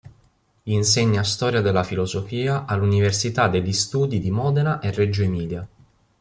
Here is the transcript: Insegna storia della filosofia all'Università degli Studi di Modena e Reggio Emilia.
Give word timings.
Insegna 0.65 1.21
storia 1.21 1.61
della 1.61 1.83
filosofia 1.83 2.65
all'Università 2.65 3.47
degli 3.47 3.71
Studi 3.71 4.17
di 4.19 4.31
Modena 4.31 4.79
e 4.79 4.89
Reggio 4.91 5.21
Emilia. 5.21 5.67